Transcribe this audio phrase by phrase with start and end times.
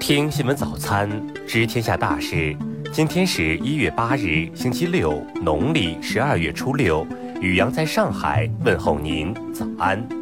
[0.00, 1.10] 听新闻早餐，
[1.46, 2.56] 知天下大事。
[2.92, 7.06] 今天是一月八日，星期六，农历十二月初六。
[7.40, 10.17] 宇阳在上海问候您，早安。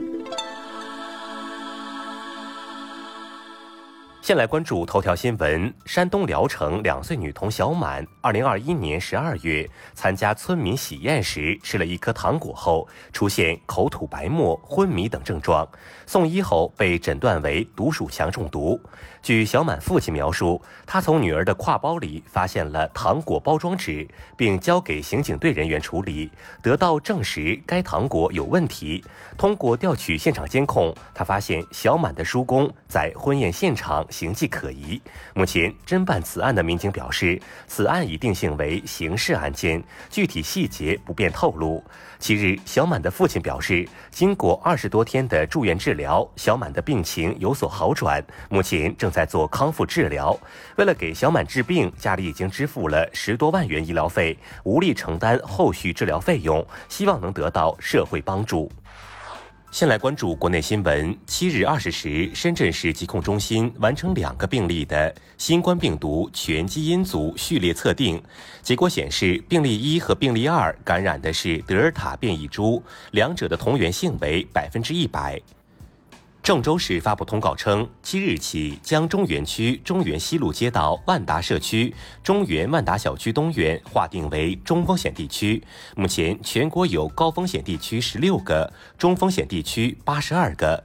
[4.27, 15.65] 先来关注头条新闻：山东聊城两岁女童小满，二零二一年十二月参加村民喜宴时吃了一颗糖果后，出现口吐白沫、昏迷等症状，
[16.09, 18.81] 送医后被诊断为毒鼠强中毒。
[19.23, 26.29] 据小满父亲描述，他从女儿的挎包里发现了糖果包装纸，并交给刑警队人员处理，
[26.61, 29.05] 得到证实该糖果有问题。
[29.39, 34.05] 通过调取现场监控，他发现小满的叔公在婚宴现场。
[34.17, 34.99] 形迹可疑。
[35.35, 41.85] 目前，侦办此案的民警表示，此案已定性为刑事案件，具体细节不便透露。
[42.19, 50.35] 七日，小满的父亲表示，经过二十多天的住院治疗，小满的病情有所好转，目前正在做康复治疗。
[50.77, 58.73] 为了给小满治病，家里已经支付了十多万元医疗费，无力承担后续治疗费用，希望能得到社会帮助。
[59.73, 61.15] 先来关注国内新闻。
[61.27, 68.23] 七日二十时，深圳市疾控中心完成两个病例的新冠病毒全基因组序列测定，
[68.63, 75.39] 结果显示，病例一和病例二感染的是德尔塔变异株，两者的同源性为百分之一百。
[76.47, 85.61] 郑州市发布通告称，七日起将中原区中原西路街道万达社区、中原万达小区东园划定为中风险地区。
[85.97, 90.85] 目前，全国有高风险地区十六个，中风险地区八十二个。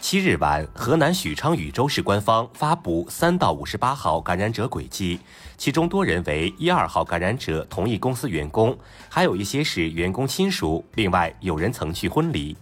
[0.00, 5.20] 七日晚，河南许昌禹州市官方发布三到五十八号感染者轨迹，
[5.56, 8.76] 其中多人为一二号感染者同一公司员工，
[9.08, 12.56] 还有一些是员工亲属，另外有人曾去婚礼。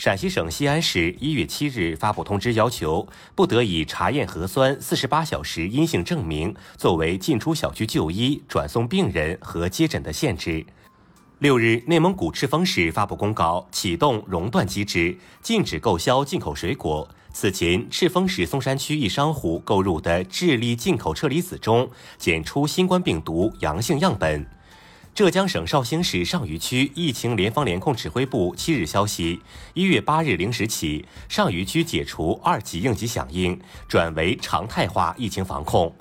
[0.00, 10.64] 陕西省西安市一月七日发布通知，要求不得以查验核酸四十八小时阴性证明作为进出小区就医、转送病人和接诊的限制。
[11.40, 17.06] 六日，内蒙古赤峰市发布公告，启动熔断机制，禁止购销进口水果。
[17.34, 21.86] 此前，赤峰市松山区一商户购入的智利进口车厘子中
[22.16, 24.46] 检出新冠病毒阳性样本。
[25.12, 29.40] 浙江省绍兴市上虞区疫情联防联控指挥部七日消息，
[29.74, 35.92] 一月八日零时起，上虞区解除二级应急响应，转为常态化疫情防控。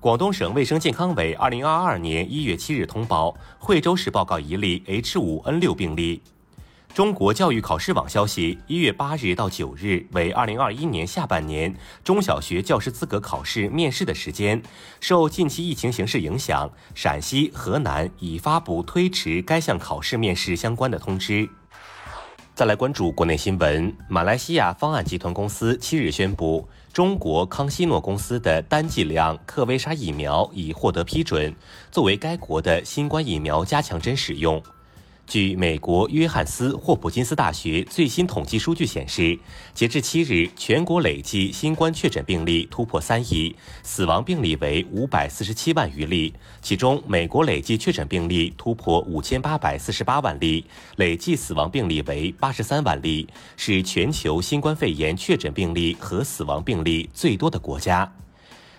[0.00, 6.20] 广东省卫生健康委二零二二年一月七日通报，惠州市报告一例 H 五 N 六病例。
[6.94, 11.72] 中国教育考试网消息，一月八日到九日为二零二一年下半年
[12.02, 14.60] 中小学教师资格考试面试的时间。
[14.98, 21.48] 受近期疫情形势影响，陕西、河南已发布推迟该项考试面试相关的通知。
[22.52, 31.54] 再来关注国内新闻，马来西亚方案集团公司七日宣布，中国康希诺公司的单剂量克威莎疫苗已获得批准，
[31.92, 34.60] 作为该国的新冠疫苗加强针使用。
[35.28, 39.38] 据美国约翰斯霍普金斯大学最新统计数据显示，
[39.74, 46.32] 截至七日，全国累计新冠确诊病例突破三亿，死亡病例为五百四十七万余例。
[46.62, 50.64] 其中，美国累计确诊病例突破五千八百四十八万例，
[50.96, 53.28] 累计死亡病例为八十三万例，
[53.58, 58.10] 是全球新冠肺炎确诊病例和死亡病例最多的国家。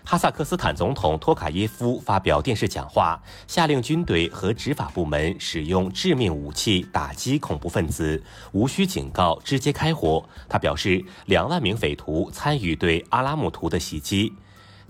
[0.04, 10.28] 哈萨克斯坦总统托卡耶夫发表电视讲话，下令军队和执法部门使用致命武器打击恐怖分子，无需警告直接开火。
[10.48, 14.34] 他表示，两万名匪徒参与对阿拉木图的袭击。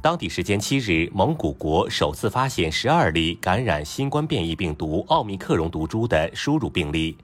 [0.01, 7.17] 当地时间七日，蒙古国首次发现十二例感染新冠变异病毒奥密克戎毒株的输入病例。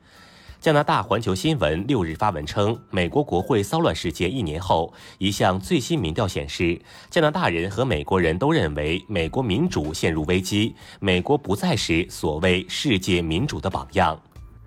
[0.65, 6.81] 加拿大环球新闻六日发文称，美国国会骚乱事件一年后，一项最新民调显示，
[7.11, 14.19] 加拿大人和美国人都认为美国民主陷入危机，美国不再是所谓世界民主的榜样。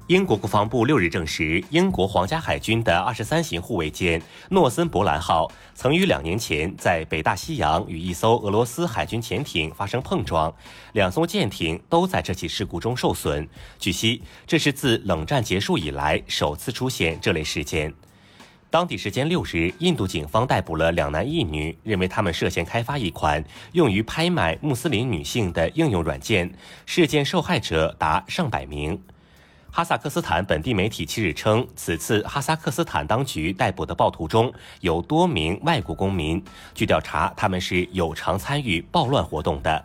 [0.08, 10.50] 英国国防部六日证实，英国皇家海军的二十三型护卫舰诺森伯兰号曾于两年前在北大西洋与一艘俄罗斯海军潜艇发生碰撞，
[10.94, 13.46] 两艘舰艇都在这起事故中受损。
[13.78, 17.92] 据悉，这是自冷战结束以来首次出现这类事件。
[18.70, 26.50] 当地时间六日，印度警方逮捕了两男一女，认为他们涉嫌开发一款用于拍卖穆斯林女性的应用软件，
[26.86, 28.98] 事件受害者达上百名。
[29.70, 36.42] 哈萨克斯坦本地媒体七日称，此次哈萨克斯坦当局逮捕的暴徒中有多名外国公民。
[36.74, 39.84] 据调查，他们是有偿参与暴乱活动的。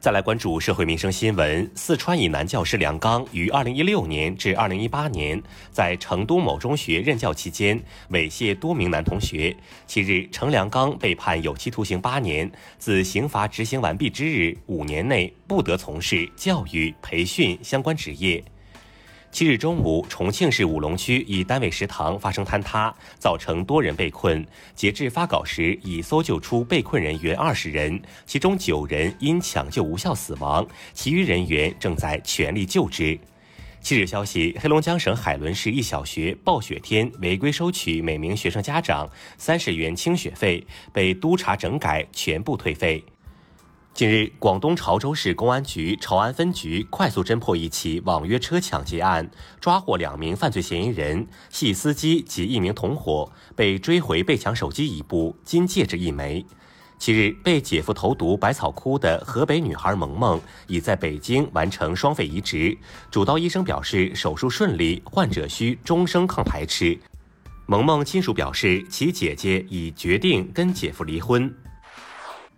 [0.00, 1.70] 再来关注社会民生新闻。
[1.74, 9.56] 四川以男教师梁刚于二零一六年至二零一八年在成都某中学任教期间猥亵多名男同学。
[9.86, 18.44] 七日，程梁刚被判有期徒刑八年，自刑罚执行完毕之日五年内不得从事教育培训相关职业。
[19.34, 24.46] 七日中午，重庆市武隆区一单位食堂发生坍塌，造成多人被困。
[24.76, 33.18] 截至发稿时，已搜救出被困人员二十人，其中九人因抢救无效死亡，其余人员正在全力救治。
[33.80, 43.02] 七日消息，黑龙江省海伦市一小学暴雪天违规收取每名学生家长三十元清雪费，被督查整改，全部退费。
[43.94, 49.30] 近日，广东潮州市公安局潮安分局快速侦破一起网约车抢劫案，
[49.60, 56.44] 抓获两名犯罪嫌疑人，系司机及一名同伙，被追回被抢手机一部、金戒指一枚。
[56.98, 62.76] 七日，被姐夫投毒百草枯的河北女孩萌萌已在北京完成双肺移植，
[63.12, 66.98] 主刀医生表示手术顺利，患者需终生抗排斥。
[67.66, 71.54] 萌萌亲属表示，其姐姐已决定跟姐夫离婚。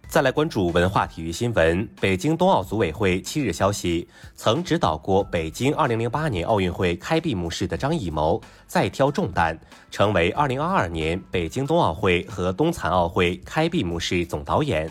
[0.08, 1.86] 再来关注文化体育新闻。
[2.00, 4.06] 北京冬奥组委会七日消息，
[4.36, 9.58] 曾指导过北京2008年奥运会开闭幕式的张艺谋再挑重担，
[9.90, 14.90] 成为2022年北京冬奥会和冬残奥会开闭幕式总导演。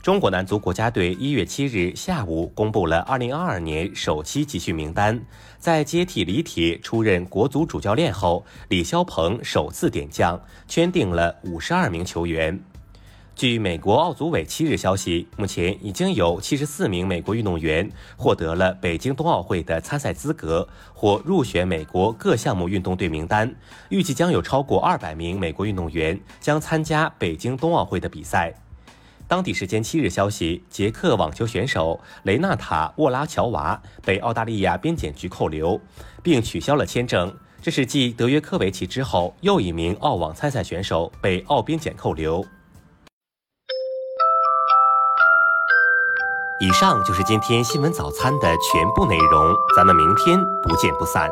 [0.00, 5.20] 中国男足国家队一月七日下午公布了2022年首期集训名单，
[5.58, 12.58] 在接替李铁出任国足主教练后，李霄鹏首次点将，圈定了五十二名球员。
[13.38, 23.54] 据美国奥组委七日消息，目前已经有七十四名美国运动员获得了北京冬奥会的参赛资格或入选美国各项目运动队名单，
[23.90, 28.52] 预计将有超过二百名美国运动员将参加北京冬奥会的比赛。
[29.28, 35.80] 当地时间七日消息，捷克网球选手雷纳塔·沃拉乔娃被澳大利亚边检局扣留，
[36.24, 37.32] 并取消了签证。
[37.62, 42.44] 这是继德约科维奇之后又一名澳网参赛选手被澳边检扣留。
[46.60, 51.30] 以上就是今天新闻早餐的全部内容，咱们明天不见不散。